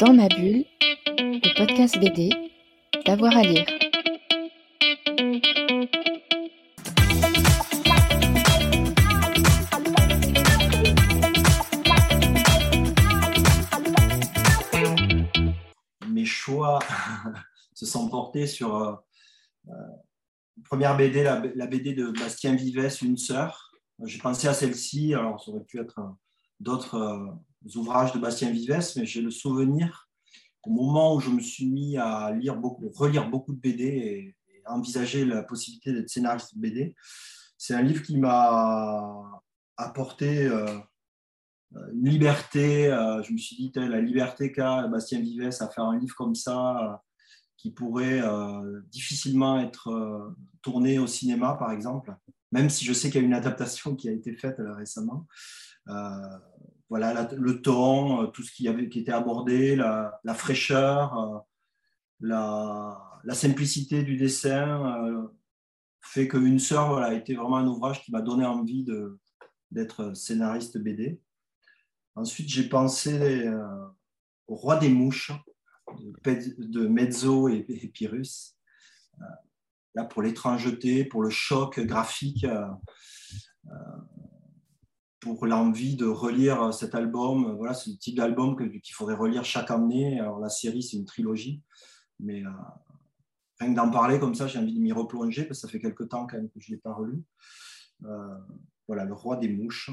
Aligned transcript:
Dans 0.00 0.14
ma 0.14 0.28
bulle, 0.28 0.64
le 1.18 1.58
podcast 1.58 1.98
BD, 1.98 2.30
d'avoir 3.04 3.36
à 3.36 3.42
lire. 3.42 3.66
Mes 16.08 16.24
choix 16.24 16.78
se 17.74 17.84
sont 17.84 18.08
portés 18.08 18.46
sur 18.46 18.74
euh, 18.74 18.94
euh, 19.68 19.72
première 20.64 20.96
BD, 20.96 21.22
la, 21.22 21.66
BD 21.66 21.92
de 21.92 22.10
Bastien 22.18 22.54
Vivès, 22.54 23.02
Une 23.02 23.18
sœur. 23.18 23.70
J'ai 24.04 24.18
pensé 24.18 24.48
à 24.48 24.54
celle-ci, 24.54 25.12
alors 25.12 25.44
ça 25.44 25.50
aurait 25.50 25.64
pu 25.64 25.78
être 25.78 25.98
euh, 25.98 26.08
d'autres 26.60 26.94
euh, 26.94 27.78
ouvrages 27.78 28.12
de 28.12 28.18
Bastien 28.18 28.50
Vivès, 28.50 28.96
mais 28.96 29.06
j'ai 29.06 29.20
le 29.20 29.30
souvenir 29.30 30.08
au 30.62 30.70
moment 30.70 31.14
où 31.14 31.20
je 31.20 31.30
me 31.30 31.40
suis 31.40 31.66
mis 31.66 31.96
à 31.96 32.32
lire 32.32 32.56
beaucoup, 32.56 32.90
relire 32.90 33.28
beaucoup 33.28 33.52
de 33.52 33.60
BD 33.60 33.84
et, 33.84 34.36
envisager 34.66 35.24
la 35.24 35.42
possibilité 35.42 35.92
d'être 35.92 36.10
scénariste 36.10 36.54
de 36.54 36.60
BD. 36.60 36.94
C'est 37.58 37.74
un 37.74 37.82
livre 37.82 38.02
qui 38.02 38.18
m'a 38.18 39.42
apporté 39.76 40.46
euh, 40.46 40.78
une 41.92 42.08
liberté. 42.08 42.86
euh, 42.86 43.22
je 43.22 43.32
me 43.32 43.38
suis 43.38 43.56
dit, 43.56 43.72
la 43.74 44.00
liberté 44.00 44.52
qu'a 44.52 44.86
Bastien 44.86 45.20
Vivès 45.20 45.60
à 45.60 45.68
faire 45.68 45.84
un 45.84 45.98
livre 45.98 46.14
comme 46.14 46.36
ça, 46.36 46.78
euh, 46.78 46.96
qui 47.60 47.70
pourrait 47.70 48.22
euh, 48.22 48.80
difficilement 48.90 49.60
être 49.60 49.88
euh, 49.88 50.34
tourné 50.62 50.98
au 50.98 51.06
cinéma, 51.06 51.56
par 51.58 51.72
exemple, 51.72 52.16
même 52.52 52.70
si 52.70 52.86
je 52.86 52.92
sais 52.94 53.10
qu'il 53.10 53.20
y 53.20 53.24
a 53.24 53.26
une 53.26 53.34
adaptation 53.34 53.94
qui 53.94 54.08
a 54.08 54.12
été 54.12 54.32
faite 54.32 54.56
récemment. 54.58 55.26
Euh, 55.88 56.38
voilà, 56.88 57.28
le 57.36 57.62
ton, 57.62 58.22
euh, 58.22 58.26
tout 58.26 58.42
ce 58.42 58.52
qui, 58.52 58.68
avait, 58.68 58.88
qui 58.88 59.00
était 59.00 59.12
abordé, 59.12 59.76
la, 59.76 60.34
fraîcheur, 60.34 61.18
euh, 61.18 61.38
la, 62.20 63.34
simplicité 63.34 64.02
du 64.02 64.16
dessin, 64.16 65.30
fait 66.00 66.28
qu'une 66.28 66.58
sœur 66.58 66.88
voilà, 66.88 67.08
a 67.08 67.14
été 67.14 67.34
vraiment 67.34 67.58
un 67.58 67.66
ouvrage 67.66 68.02
qui 68.02 68.10
m'a 68.10 68.22
donné 68.22 68.44
envie 68.44 68.84
d'être 69.70 70.14
scénariste 70.16 70.78
BD. 70.78 71.20
Ensuite, 72.16 72.48
j'ai 72.48 72.68
pensé 72.68 73.48
au 74.48 74.56
Roi 74.56 74.76
des 74.76 74.88
mouches 74.88 75.32
de, 75.94 76.86
Mezzo 76.88 77.48
et, 77.48 77.64
et 77.68 77.88
Pyrrhus. 77.88 78.56
Là, 79.94 80.04
pour 80.04 80.22
l'étrangeté, 80.22 81.04
pour 81.04 81.22
le 81.22 81.30
choc 81.30 81.78
graphique, 81.80 82.46
pour 85.20 85.46
l'envie 85.46 85.96
de 85.96 86.06
relire 86.06 86.72
cet 86.72 86.94
album. 86.94 87.54
Voilà, 87.56 87.74
c'est 87.74 87.90
le 87.90 87.96
type 87.96 88.16
d'album 88.16 88.56
qu'il 88.56 88.94
faudrait 88.94 89.14
relire 89.14 89.44
chaque 89.44 89.70
année. 89.70 90.18
Alors, 90.18 90.40
la 90.40 90.48
série, 90.48 90.82
c'est 90.82 90.96
une 90.96 91.04
trilogie, 91.04 91.62
mais 92.18 92.44
euh, 92.44 92.50
rien 93.60 93.70
que 93.70 93.76
d'en 93.76 93.90
parler 93.90 94.18
comme 94.18 94.34
ça, 94.34 94.46
j'ai 94.46 94.58
envie 94.58 94.74
de 94.74 94.80
m'y 94.80 94.92
replonger 94.92 95.44
parce 95.44 95.60
que 95.60 95.66
ça 95.66 95.72
fait 95.72 95.80
quelques 95.80 96.08
temps 96.08 96.26
quand 96.26 96.36
même 96.36 96.48
que 96.48 96.58
je 96.58 96.70
ne 96.70 96.76
l'ai 96.76 96.80
pas 96.80 96.94
relu. 96.94 97.22
Euh, 98.04 98.38
voilà, 98.88 99.04
Le 99.04 99.12
Roi 99.12 99.36
des 99.36 99.48
mouches, 99.48 99.90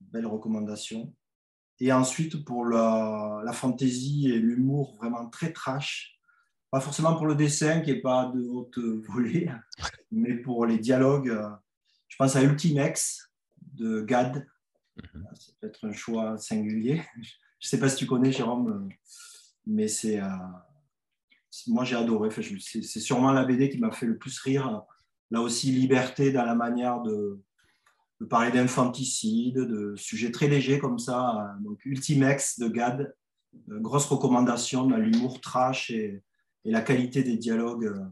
belle 0.00 0.26
recommandation. 0.26 1.12
Et 1.80 1.92
ensuite, 1.92 2.44
pour 2.44 2.64
la, 2.64 3.42
la 3.44 3.52
fantaisie 3.52 4.30
et 4.30 4.38
l'humour 4.38 4.96
vraiment 4.96 5.28
très 5.28 5.52
trash, 5.52 6.18
pas 6.70 6.80
forcément 6.80 7.16
pour 7.16 7.26
le 7.26 7.34
dessin 7.34 7.80
qui 7.80 7.92
n'est 7.92 8.00
pas 8.00 8.30
de 8.34 8.42
haute 8.42 8.78
volée, 9.08 9.50
mais 10.12 10.34
pour 10.34 10.66
les 10.66 10.78
dialogues, 10.78 11.30
euh, 11.30 11.48
je 12.08 12.16
pense 12.16 12.36
à 12.36 12.42
Ultimex 12.42 13.30
de 13.74 14.02
Gad. 14.02 14.46
Ça 15.34 15.52
peut 15.60 15.66
être 15.68 15.84
un 15.86 15.92
choix 15.92 16.36
singulier. 16.38 17.02
Je 17.60 17.66
ne 17.66 17.68
sais 17.70 17.78
pas 17.80 17.88
si 17.88 17.96
tu 17.96 18.06
connais, 18.06 18.30
Jérôme, 18.32 18.88
euh, 18.90 18.94
mais 19.66 19.88
c'est. 19.88 20.20
euh, 20.20 20.26
c'est- 21.50 21.70
moi, 21.70 21.84
j'ai 21.84 21.96
adoré. 21.96 22.28
Enfin, 22.28 22.42
C'est 22.60 23.00
sûrement 23.00 23.32
la 23.32 23.44
BD 23.44 23.68
qui 23.68 23.78
m'a 23.78 23.90
fait 23.90 24.06
le 24.06 24.16
plus 24.16 24.38
rire. 24.40 24.82
Là 25.30 25.40
aussi, 25.42 25.72
liberté 25.72 26.30
dans 26.32 26.44
la 26.44 26.54
manière 26.54 27.02
de, 27.02 27.40
de 28.20 28.26
parler 28.26 28.50
d'infanticide, 28.52 29.56
de 29.56 29.94
sujets 29.96 30.30
très 30.30 30.46
légers 30.48 30.78
comme 30.78 30.98
ça. 30.98 31.56
Donc, 31.62 31.84
Ultimex 31.84 32.58
de 32.60 32.68
Gad, 32.68 33.14
euh, 33.70 33.80
grosse 33.80 34.06
recommandation 34.06 34.86
dans 34.86 34.96
l'humour 34.96 35.40
trash 35.40 35.90
et, 35.90 36.22
et 36.64 36.70
la 36.70 36.80
qualité 36.80 37.22
des 37.24 37.36
dialogues 37.36 37.86
euh, 37.86 38.04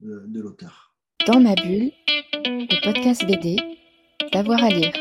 de, 0.00 0.24
de 0.26 0.40
l'auteur. 0.40 0.94
Dans 1.28 1.40
ma 1.40 1.54
bulle, 1.54 1.92
le 2.34 2.84
podcast 2.84 3.24
BD, 3.24 3.56
d'avoir 4.32 4.62
à 4.64 4.68
lire. 4.68 4.92